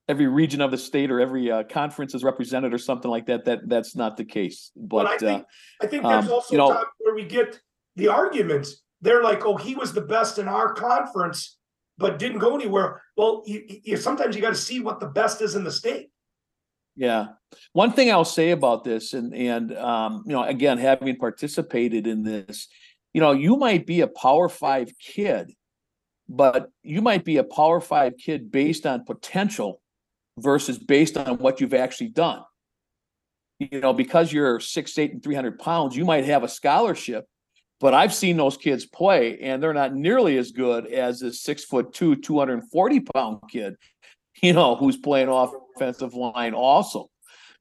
[0.10, 3.46] every region of the state or every uh, conference is represented or something like that,
[3.46, 4.72] that that's not the case.
[4.76, 5.46] But I But uh, think
[5.82, 7.62] I think that's um, also you know- where we get
[7.96, 8.82] the arguments.
[9.02, 11.58] They're like, "Oh, he was the best in our conference,
[11.98, 15.42] but didn't go anywhere." Well, you, you sometimes you got to see what the best
[15.42, 16.10] is in the state.
[16.98, 17.28] Yeah.
[17.72, 22.24] One thing I'll say about this and and um, you know, again, having participated in
[22.24, 22.68] this,
[23.14, 25.54] you know, you might be a power five kid,
[26.28, 29.80] but you might be a power five kid based on potential
[30.42, 32.42] versus based on what you've actually done.
[33.60, 37.26] You know, because you're six, eight, and three hundred pounds, you might have a scholarship,
[37.80, 41.66] but I've seen those kids play and they're not nearly as good as this six
[41.66, 43.76] foot two, 240 pound kid
[44.42, 47.10] you know, who's playing off offensive line also.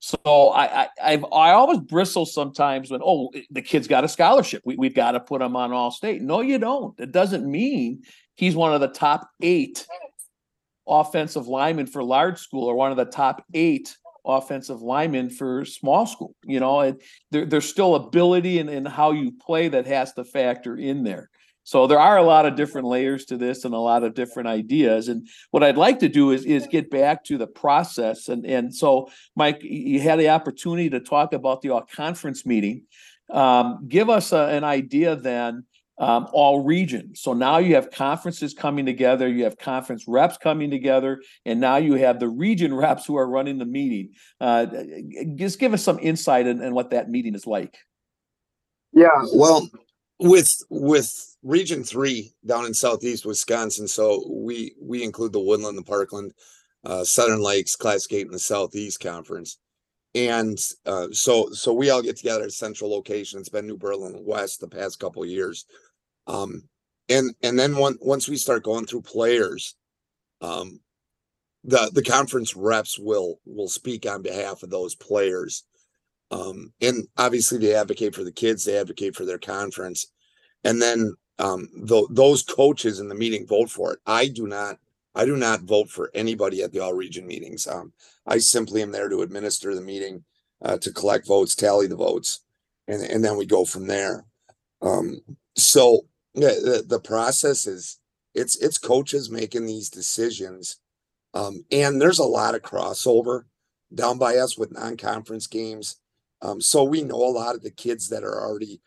[0.00, 4.62] So I, I I've I always bristle sometimes when oh the kid's got a scholarship
[4.64, 6.22] we we've got to put him on all state.
[6.22, 6.98] No, you don't.
[7.00, 8.02] It doesn't mean
[8.36, 9.86] he's one of the top eight
[10.88, 16.06] offensive linemen for large school or one of the top eight offensive linemen for small
[16.06, 16.34] school.
[16.44, 20.24] You know, and there, there's still ability in, in how you play that has to
[20.24, 21.30] factor in there.
[21.68, 24.48] So there are a lot of different layers to this and a lot of different
[24.48, 25.08] ideas.
[25.08, 28.28] And what I'd like to do is is get back to the process.
[28.28, 32.84] And and so, Mike, you had the opportunity to talk about the all conference meeting.
[33.28, 35.64] Um, give us a, an idea then.
[36.00, 37.20] Um, all regions.
[37.20, 41.78] So now you have conferences coming together, you have conference reps coming together, and now
[41.78, 44.12] you have the region reps who are running the meeting.
[44.40, 44.66] Uh,
[45.34, 47.76] just give us some insight in, in what that meeting is like.
[48.92, 49.68] Yeah, well,
[50.18, 55.82] with with region three down in southeast wisconsin so we we include the woodland the
[55.82, 56.32] parkland
[56.84, 59.58] uh, southern lakes eight in the southeast conference
[60.14, 64.20] and uh, so so we all get together at central location it's been new berlin
[64.24, 65.66] west the past couple years
[66.28, 66.62] um
[67.08, 69.74] and and then one, once we start going through players
[70.40, 70.80] um
[71.64, 75.64] the the conference reps will will speak on behalf of those players.
[76.30, 80.06] Um, and obviously they advocate for the kids they advocate for their conference.
[80.62, 84.00] And then um, th- those coaches in the meeting vote for it.
[84.06, 84.78] I do not
[85.14, 87.66] i do not vote for anybody at the all region meetings.
[87.66, 87.92] Um,
[88.26, 90.24] i simply am there to administer the meeting
[90.62, 92.40] uh, to collect votes tally the votes
[92.88, 94.24] and, and then we go from there.
[94.80, 95.20] Um,
[95.56, 96.06] so
[96.40, 97.98] yeah, the, the process is
[98.34, 100.78] it's it's coaches making these decisions
[101.34, 103.44] um, and there's a lot of crossover
[103.94, 105.96] down by us with non-conference games
[106.42, 108.80] um, so we know a lot of the kids that are already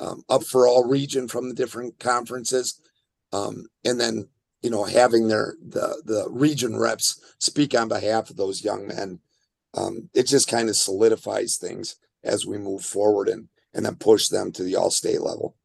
[0.00, 2.80] um, up for all region from the different conferences.
[3.32, 4.28] Um, and then,
[4.62, 9.20] you know, having their the the region reps speak on behalf of those young men,
[9.74, 14.28] um, it just kind of solidifies things as we move forward and and then push
[14.28, 15.56] them to the all state level.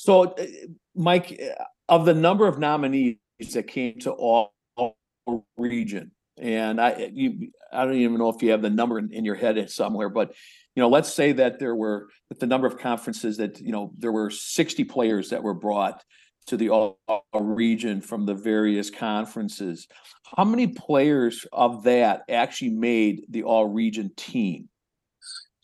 [0.00, 0.46] So, uh,
[0.94, 3.16] Mike, uh, of the number of nominees
[3.52, 4.54] that came to all,
[5.58, 9.26] region, and I you I don't even know if you have the number in, in
[9.26, 10.32] your head somewhere, but
[10.74, 13.92] you know, let's say that there were that the number of conferences that you know
[13.98, 16.02] there were 60 players that were brought
[16.46, 19.86] to the all, all region from the various conferences.
[20.34, 24.69] How many players of that actually made the all region team?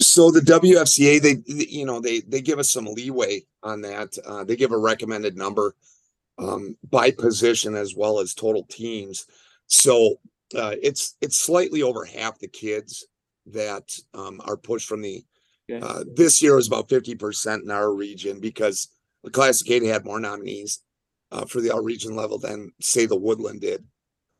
[0.01, 4.17] So the WFCA, they you know they they give us some leeway on that.
[4.27, 5.75] Uh, they give a recommended number
[6.39, 9.27] um, by position as well as total teams.
[9.69, 10.17] So
[10.55, 13.07] uh, it's it's slightly over half the kids
[13.47, 15.25] that um, are pushed from the.
[15.69, 15.85] Okay.
[15.85, 18.89] Uh, this year was about fifty percent in our region because
[19.25, 20.81] the Classic Eight had more nominees
[21.33, 23.85] uh, for the all region level than say the Woodland did.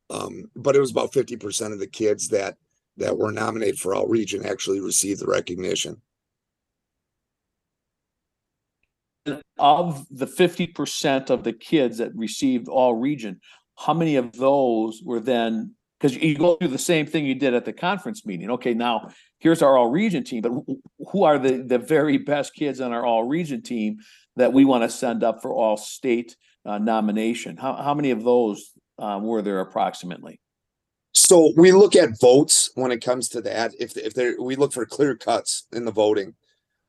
[0.09, 2.57] Um, but it was about fifty percent of the kids that
[2.97, 6.01] that were nominated for all region actually received the recognition.
[9.59, 13.41] Of the fifty percent of the kids that received all region,
[13.77, 17.53] how many of those were then because you go through the same thing you did
[17.53, 18.51] at the conference meeting.
[18.51, 20.51] Okay, now here's our all region team, but
[21.11, 23.97] who are the the very best kids on our all region team
[24.35, 27.57] that we want to send up for all state uh, nomination?
[27.57, 30.39] How how many of those um, were there approximately?
[31.27, 33.73] So we look at votes when it comes to that.
[33.77, 36.35] If if there we look for clear cuts in the voting.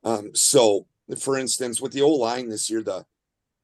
[0.05, 0.87] Um, so
[1.19, 3.05] for instance, with the O line this year, the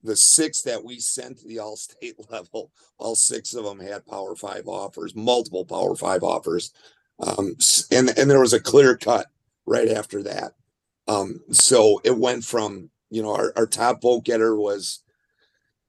[0.04, 4.06] the six that we sent to the all state level, all six of them had
[4.06, 6.74] power five offers, multiple power five offers.
[7.20, 7.56] Um,
[7.92, 9.28] and, and there was a clear cut
[9.66, 10.56] right after that.
[11.08, 15.05] Um, so it went from, you know, our, our top vote getter was,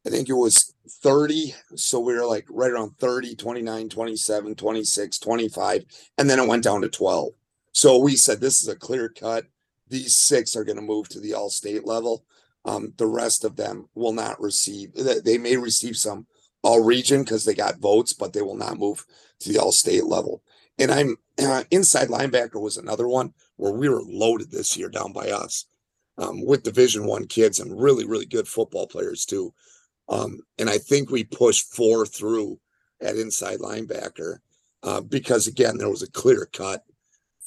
[0.06, 1.54] I think it was 30.
[1.74, 5.84] So we were like right around 30, 29, 27, 26, 25.
[6.16, 7.32] And then it went down to 12.
[7.72, 9.46] So we said, this is a clear cut.
[9.88, 12.24] These six are going to move to the all state level.
[12.64, 14.92] Um, the rest of them will not receive.
[14.94, 16.26] They may receive some
[16.62, 19.04] all region because they got votes, but they will not move
[19.40, 20.42] to the all state level.
[20.78, 25.12] And I'm uh, inside linebacker was another one where we were loaded this year down
[25.12, 25.66] by us
[26.18, 29.52] um, with Division One kids and really really good football players too.
[30.08, 32.58] Um, and I think we pushed four through
[33.00, 34.38] at inside linebacker
[34.82, 36.84] uh, because again there was a clear cut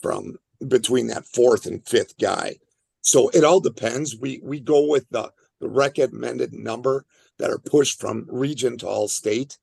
[0.01, 2.57] from between that fourth and fifth guy.
[3.01, 4.17] So it all depends.
[4.17, 7.05] We we go with the the recommended number
[7.37, 9.57] that are pushed from region to all state.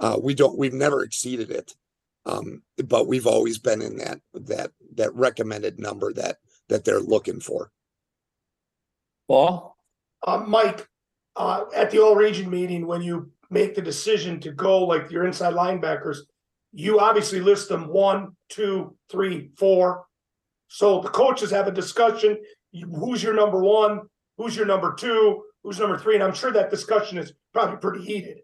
[0.00, 1.74] Uh, we don't we've never exceeded it,
[2.26, 7.40] um, but we've always been in that that that recommended number that that they're looking
[7.40, 7.70] for.
[9.28, 9.76] Paul,
[10.26, 10.88] uh, Mike,
[11.36, 15.26] uh, at the all region meeting when you make the decision to go like your
[15.26, 16.18] inside linebackers,
[16.72, 20.06] you obviously list them one, two, three, four.
[20.68, 22.38] So the coaches have a discussion
[22.72, 24.02] who's your number one,
[24.36, 28.04] who's your number two, who's number three, and I'm sure that discussion is probably pretty
[28.04, 28.38] heated.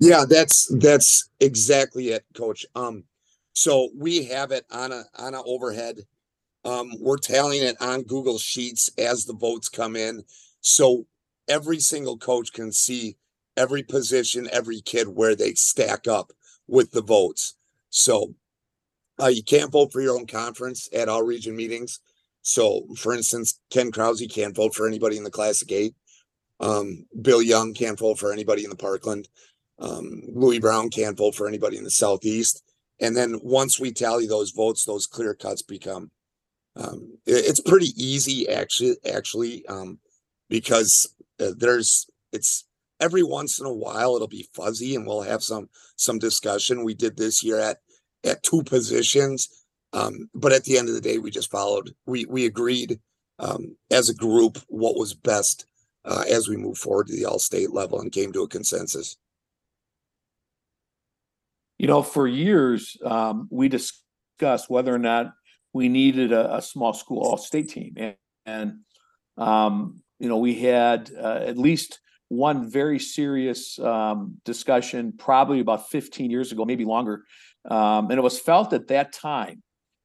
[0.00, 2.66] Yeah, that's that's exactly it, Coach.
[2.74, 3.04] Um,
[3.52, 5.98] so we have it on a on a overhead.
[6.64, 10.22] Um, we're tallying it on Google Sheets as the votes come in,
[10.60, 11.06] so
[11.48, 13.16] every single coach can see
[13.56, 16.32] every position, every kid where they stack up
[16.66, 17.54] with the votes.
[17.90, 18.34] So
[19.20, 22.00] uh, you can't vote for your own conference at all region meetings.
[22.42, 25.94] So, for instance, Ken Krause can't vote for anybody in the Classic Eight.
[26.60, 29.28] Um, Bill Young can't vote for anybody in the Parkland.
[29.78, 32.62] Um, Louis Brown can't vote for anybody in the Southeast.
[33.00, 36.10] And then once we tally those votes, those clear cuts become.
[36.76, 38.96] Um, it, it's pretty easy, actually.
[39.10, 39.98] Actually, um,
[40.48, 42.64] because uh, there's it's
[43.00, 46.84] every once in a while it'll be fuzzy and we'll have some some discussion.
[46.84, 47.78] We did this year at
[48.24, 49.48] at two positions.
[49.92, 51.94] Um, but at the end of the day, we just followed.
[52.06, 53.00] We we agreed
[53.38, 55.66] um, as a group what was best
[56.04, 59.16] uh, as we move forward to the all state level and came to a consensus.
[61.78, 65.32] You know, for years, um, we discussed whether or not
[65.72, 67.94] we needed a, a small school all state team.
[67.96, 68.16] And,
[68.46, 68.78] and
[69.36, 75.90] um, you know, we had uh, at least one very serious um, discussion probably about
[75.90, 77.24] 15 years ago, maybe longer.
[77.70, 79.62] Um, and it was felt at that time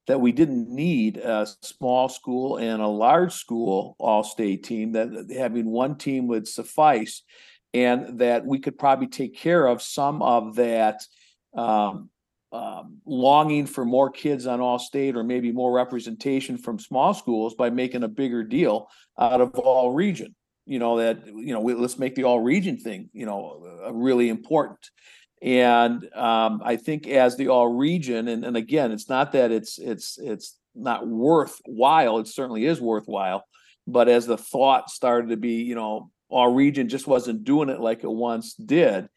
[0.07, 5.33] that we didn't need a small school and a large school all state team, that
[5.35, 7.23] having one team would suffice,
[7.73, 11.01] and that we could probably take care of some of that
[11.55, 12.09] um,
[12.51, 17.53] um, longing for more kids on all state or maybe more representation from small schools
[17.53, 20.35] by making a bigger deal out of all region.
[20.65, 23.93] You know that you know we, let's make the all region thing you know uh,
[23.93, 24.79] really important.
[25.41, 29.79] And um, i think as the all region and, and again it's not that it's
[29.79, 33.45] it's it's not worthwhile it certainly is worthwhile
[33.87, 37.79] but as the thought started to be you know all region just wasn't doing it
[37.79, 39.09] like it once did.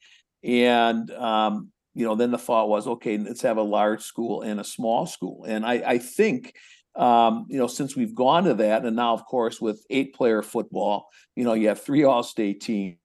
[0.43, 4.59] And um, you know, then the thought was, okay, let's have a large school and
[4.59, 5.45] a small school.
[5.47, 6.55] And I, I think,
[6.97, 10.43] um, you know, since we've gone to that, and now, of course, with eight player
[10.43, 12.97] football, you know, you have three all state teams.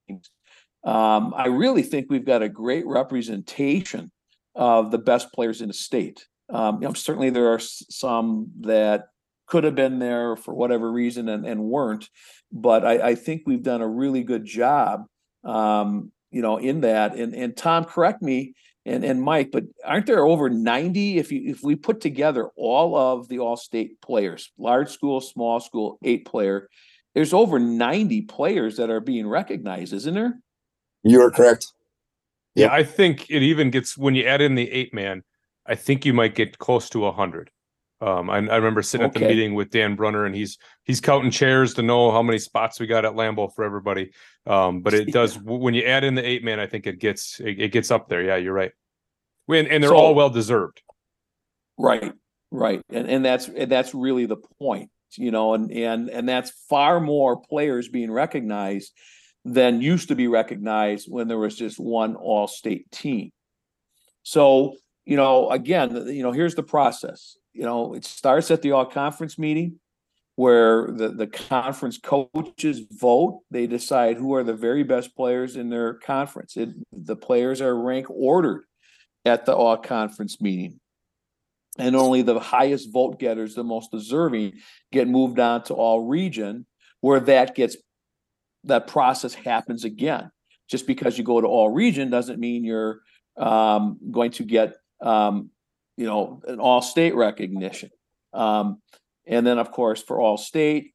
[0.84, 4.12] Um, I really think we've got a great representation
[4.56, 6.26] of the best players in the state.
[6.50, 9.08] Um, you know, certainly there are some that
[9.48, 12.10] could have been there for whatever reason and, and weren't,
[12.52, 15.06] but I, I think we've done a really good job,
[15.44, 17.16] um, you know, in that.
[17.16, 18.54] And and Tom, correct me
[18.88, 22.96] and and Mike, but aren't there over 90 if you if we put together all
[22.96, 26.70] of the all-state players, large school, small school, eight player,
[27.14, 30.40] there's over 90 players that are being recognized, isn't there?
[31.04, 31.68] You are correct.
[32.56, 35.24] Yeah, I think it even gets when you add in the eight man,
[35.66, 37.52] I think you might get close to a hundred.
[38.00, 41.32] Um, I, I, remember sitting at the meeting with Dan Brunner, and he's he's counting
[41.32, 44.12] chairs to know how many spots we got at Lambeau for everybody.
[44.46, 47.40] Um, but it does when you add in the eight man, I think it gets
[47.40, 48.22] it, it gets up there.
[48.22, 48.72] Yeah, you're right.
[49.48, 50.84] When and they're so, all well deserved.
[51.80, 52.14] Right,
[52.52, 56.52] right, and and that's and that's really the point, you know, and and and that's
[56.70, 58.94] far more players being recognized
[59.44, 63.32] than used to be recognized when there was just one all state team.
[64.22, 64.76] So
[65.08, 68.86] you know, again, you know, here's the process you know, it starts at the all
[68.86, 69.80] conference meeting
[70.36, 73.42] where the, the conference coaches vote.
[73.50, 76.56] They decide who are the very best players in their conference.
[76.56, 78.66] It, the players are rank ordered
[79.26, 80.80] at the all conference meeting.
[81.80, 84.54] And only the highest vote getters, the most deserving,
[84.92, 86.68] get moved on to all region,
[87.02, 87.76] where that gets
[88.64, 90.30] that process happens again.
[90.70, 93.00] Just because you go to all region doesn't mean you're
[93.38, 95.52] um, going to get um,
[95.98, 97.90] you know, an all state recognition.
[98.34, 98.82] Um,
[99.26, 100.94] and then, of course, for all state,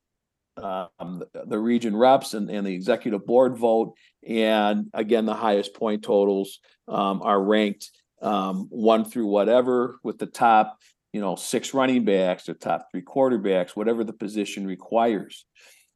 [0.57, 3.95] um, the, the, region reps and, and the executive board vote.
[4.27, 10.27] And again, the highest point totals um, are ranked um, one through whatever, with the
[10.27, 10.79] top,
[11.13, 15.45] you know, six running backs or top three quarterbacks, whatever the position requires.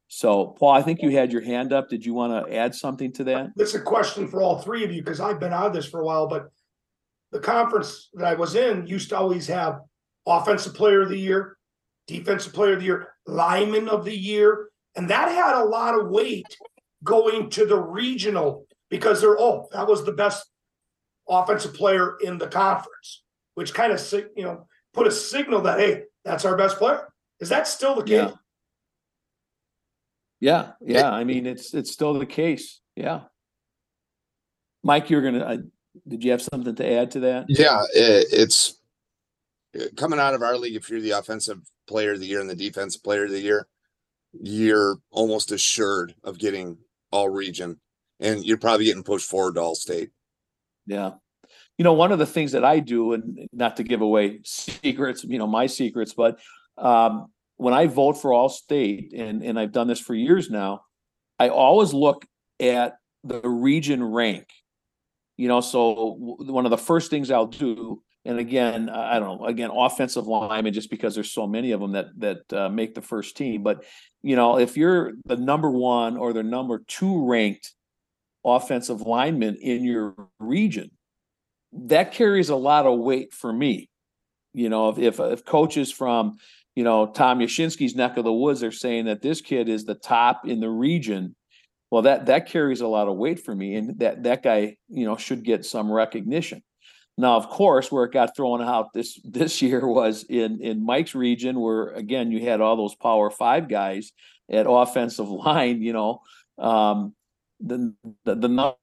[0.08, 1.88] So, Paul, I think you had your hand up.
[1.88, 3.50] Did you want to add something to that?
[3.58, 6.00] Is a question for all three of you because I've been out of this for
[6.00, 6.48] a while, but
[7.36, 9.80] the conference that I was in used to always have
[10.26, 11.58] offensive player of the year,
[12.06, 14.70] defensive player of the year, lineman of the year.
[14.96, 16.46] And that had a lot of weight
[17.04, 20.46] going to the regional because they're, oh, that was the best
[21.28, 23.22] offensive player in the conference,
[23.54, 24.00] which kind of,
[24.34, 27.06] you know, put a signal that, hey, that's our best player.
[27.38, 28.32] Is that still the case?
[30.40, 30.72] Yeah.
[30.80, 31.00] Yeah.
[31.00, 31.10] yeah.
[31.10, 32.80] I mean, it's, it's still the case.
[32.94, 33.24] Yeah.
[34.82, 35.64] Mike, you're to,
[36.08, 37.46] did you have something to add to that?
[37.48, 38.78] Yeah, it, it's
[39.96, 40.76] coming out of our league.
[40.76, 43.66] If you're the offensive player of the year and the defensive player of the year,
[44.32, 46.78] you're almost assured of getting
[47.10, 47.80] all region,
[48.20, 50.10] and you're probably getting pushed forward to all state.
[50.86, 51.12] Yeah.
[51.78, 55.24] You know, one of the things that I do, and not to give away secrets,
[55.24, 56.38] you know, my secrets, but
[56.78, 57.26] um,
[57.56, 60.82] when I vote for all state, and, and I've done this for years now,
[61.38, 62.26] I always look
[62.60, 64.48] at the region rank
[65.36, 69.46] you know, so one of the first things I'll do, and again, I don't know,
[69.46, 73.02] again, offensive linemen, just because there's so many of them that that uh, make the
[73.02, 73.62] first team.
[73.62, 73.84] But
[74.22, 77.72] you know, if you're the number one or the number two ranked
[78.44, 80.90] offensive lineman in your region,
[81.72, 83.88] that carries a lot of weight for me.
[84.54, 86.38] You know, if if, if coaches from
[86.76, 89.94] you know, Tom Yashinsky's neck of the woods are saying that this kid is the
[89.94, 91.34] top in the region.
[91.90, 95.06] Well, that that carries a lot of weight for me, and that that guy, you
[95.06, 96.62] know, should get some recognition.
[97.18, 101.14] Now, of course, where it got thrown out this this year was in in Mike's
[101.14, 104.12] region, where again you had all those Power Five guys
[104.50, 105.82] at offensive line.
[105.82, 106.20] You know,
[106.58, 107.14] um,
[107.60, 108.76] the the, the number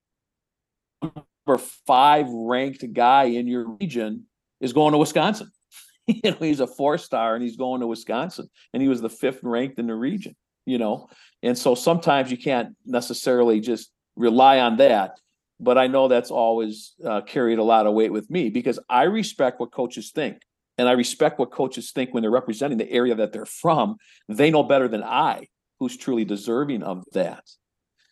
[1.85, 4.25] five ranked guy in your region
[4.61, 5.51] is going to Wisconsin.
[6.07, 9.09] you know, he's a four star and he's going to Wisconsin, and he was the
[9.09, 10.35] fifth ranked in the region.
[10.66, 11.09] You know,
[11.41, 15.20] and so sometimes you can't necessarily just rely on that.
[15.59, 19.03] But I know that's always uh, carried a lot of weight with me because I
[19.03, 20.41] respect what coaches think.
[20.78, 23.97] And I respect what coaches think when they're representing the area that they're from.
[24.28, 25.47] They know better than I
[25.80, 27.43] who's truly deserving of that.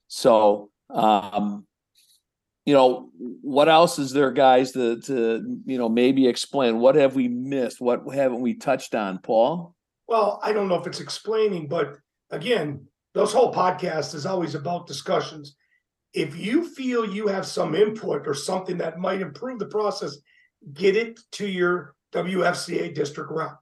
[0.07, 1.65] So, um,
[2.65, 3.09] you know,
[3.41, 6.79] what else is there, guys, to, to, you know, maybe explain?
[6.79, 7.81] What have we missed?
[7.81, 9.73] What haven't we touched on, Paul?
[10.07, 11.97] Well, I don't know if it's explaining, but
[12.31, 15.55] again, those whole podcast is always about discussions.
[16.13, 20.17] If you feel you have some input or something that might improve the process,
[20.73, 23.57] get it to your WFCA district rep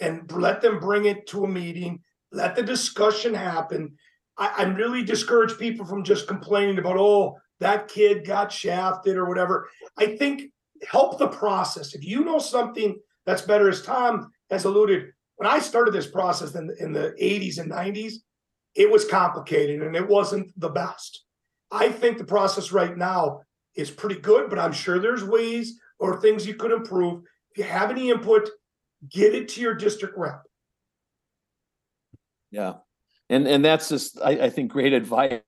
[0.00, 2.00] and let them bring it to a meeting.
[2.30, 3.94] Let the discussion happen.
[4.36, 9.26] I, I really discourage people from just complaining about, oh, that kid got shafted or
[9.26, 9.68] whatever.
[9.98, 10.50] I think
[10.88, 11.94] help the process.
[11.94, 15.12] If you know something that's better, as Tom has alluded,
[15.42, 18.14] when I started this process in, in the 80s and 90s,
[18.76, 21.24] it was complicated and it wasn't the best.
[21.68, 23.40] I think the process right now
[23.74, 27.24] is pretty good, but I'm sure there's ways or things you could improve.
[27.50, 28.50] If you have any input,
[29.10, 30.44] get it to your district rep.
[32.52, 32.74] Yeah.
[33.28, 35.40] And and that's just I, I think great advice,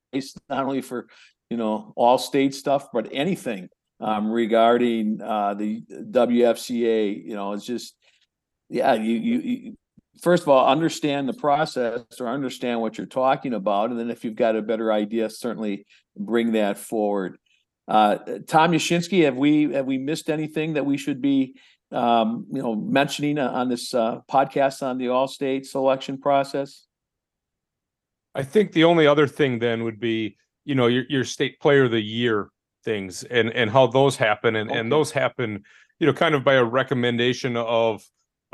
[0.49, 1.07] not only for
[1.51, 3.69] you know all state stuff, but anything
[4.01, 7.25] um, regarding uh, the WFCA.
[7.25, 7.95] You know, it's just
[8.71, 9.77] yeah, you, you you
[10.21, 14.25] first of all understand the process or understand what you're talking about, and then if
[14.25, 15.87] you've got a better idea, certainly
[16.17, 17.39] bring that forward.
[17.87, 21.57] Uh, Tom Yashinsky, have we have we missed anything that we should be
[21.93, 26.87] um, you know mentioning on this uh, podcast on the all state selection process?
[28.35, 31.85] I think the only other thing then would be, you know, your your state player
[31.85, 32.49] of the year
[32.85, 35.65] things and and how those happen and and those happen,
[35.99, 38.05] you know, kind of by a recommendation of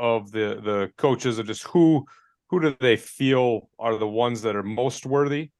[0.01, 2.05] of the the coaches of just who
[2.49, 5.51] who do they feel are the ones that are most worthy,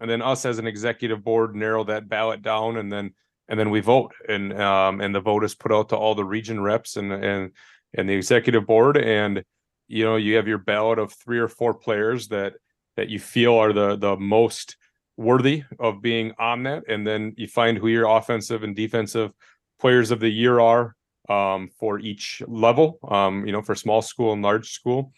[0.00, 3.12] and then us as an executive board narrow that ballot down and then
[3.48, 4.12] and then we vote.
[4.28, 7.52] And um and the vote is put out to all the region reps and and
[7.96, 8.98] and the executive board.
[8.98, 9.42] And
[9.88, 12.52] you know you have your ballot of three or four players that
[12.96, 14.76] that you feel are the the most
[15.16, 16.84] worthy of being on that.
[16.86, 19.32] And then you find who your offensive and defensive
[19.80, 20.94] players of the year are
[21.28, 25.12] um, for each level um, you know for small school and large school.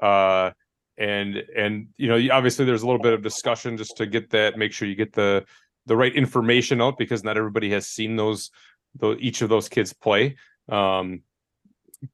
[0.00, 0.50] Uh,
[0.98, 4.58] and and you know obviously there's a little bit of discussion just to get that
[4.58, 5.44] make sure you get the
[5.86, 8.50] the right information out because not everybody has seen those
[8.96, 10.36] those each of those kids play.
[10.68, 11.22] Um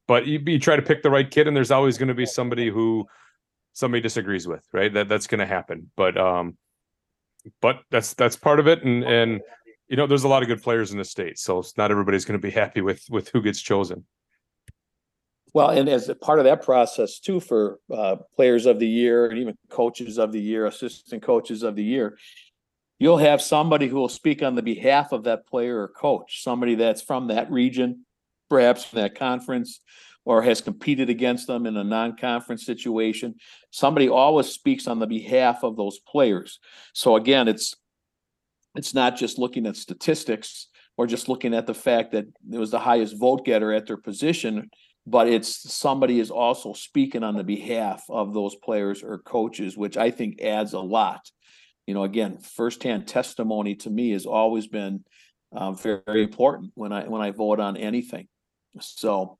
[0.07, 2.25] but you, you try to pick the right kid and there's always going to be
[2.25, 3.05] somebody who
[3.73, 4.93] somebody disagrees with right?
[4.93, 5.91] That that's going to happen.
[5.97, 6.57] But um
[7.61, 9.41] but that's that's part of it and and
[9.87, 12.25] you know there's a lot of good players in the state so it's not everybody's
[12.25, 14.05] going to be happy with with who gets chosen
[15.53, 19.27] Well, and as a part of that process too, for uh, players of the year
[19.27, 22.17] and even coaches of the year, assistant coaches of the year,
[22.99, 26.75] you'll have somebody who will speak on the behalf of that player or coach, somebody
[26.75, 28.05] that's from that region,
[28.49, 29.79] perhaps from that conference,
[30.25, 33.35] or has competed against them in a non-conference situation.
[33.71, 36.59] Somebody always speaks on the behalf of those players.
[36.93, 37.75] So again, it's
[38.75, 40.67] it's not just looking at statistics
[40.97, 43.97] or just looking at the fact that it was the highest vote getter at their
[43.97, 44.69] position
[45.07, 49.97] but it's somebody is also speaking on the behalf of those players or coaches, which
[49.97, 51.29] I think adds a lot.
[51.85, 55.03] You know, again, firsthand testimony to me has always been
[55.53, 58.27] very, very important when I when I vote on anything.
[58.79, 59.37] So,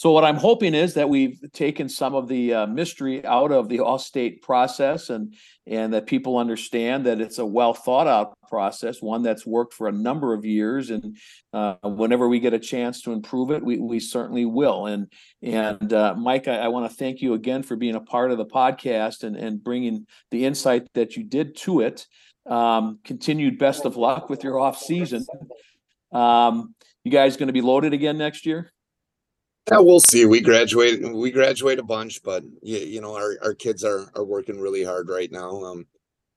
[0.00, 3.68] so what I'm hoping is that we've taken some of the uh, mystery out of
[3.68, 5.34] the all-state process, and
[5.66, 9.88] and that people understand that it's a well thought out process, one that's worked for
[9.88, 11.18] a number of years, and
[11.52, 14.86] uh, whenever we get a chance to improve it, we, we certainly will.
[14.86, 18.30] And and uh, Mike, I, I want to thank you again for being a part
[18.30, 22.06] of the podcast and and bringing the insight that you did to it.
[22.46, 25.26] Um, continued best of luck with your off season.
[26.10, 26.74] Um,
[27.04, 28.72] you guys going to be loaded again next year?
[29.70, 30.24] Yeah, we'll see.
[30.26, 34.24] We graduate, we graduate a bunch, but you, you know, our, our kids are, are
[34.24, 35.62] working really hard right now.
[35.64, 35.86] Um,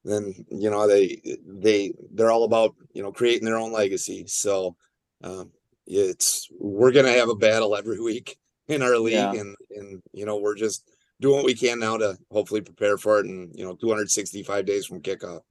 [0.03, 4.25] then, you know, they, they, they're all about, you know, creating their own legacy.
[4.27, 4.75] So,
[5.23, 5.51] um,
[5.87, 8.37] it's, we're going to have a battle every week.
[8.67, 9.33] in our league, Yeah.
[9.33, 13.19] and and you know we're just doing what we can now to hopefully prepare for
[13.19, 13.25] it.
[13.25, 15.41] And you know, 265 days from kickoff.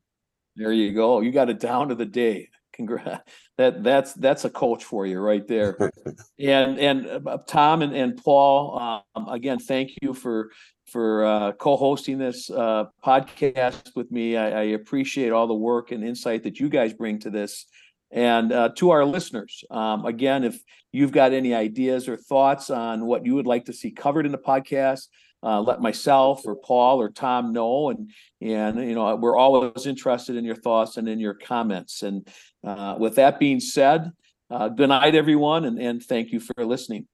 [0.57, 1.21] There you go.
[1.21, 2.49] You got it down to the day.
[2.73, 3.23] Congrats.
[3.59, 5.77] That that's that's a coach for you right there.
[6.39, 10.51] and and uh, Tom and, and Paul, um, again, thank you for
[10.87, 14.37] for uh, co-hosting this uh, podcast with me.
[14.37, 17.67] I, I appreciate all the work and insight that you guys bring to this.
[18.11, 20.59] And uh, to our listeners, um, again, if
[20.93, 24.33] you've got any ideas or thoughts on what you would like to see covered in
[24.33, 25.09] the podcast,
[25.43, 27.91] uh, let myself or Paul or Tom know.
[27.91, 32.03] And and you know we're always interested in your thoughts and in your comments.
[32.03, 32.27] And
[32.65, 34.11] uh, with that being said,
[34.51, 37.07] uh, good night, everyone, and, and thank you for listening.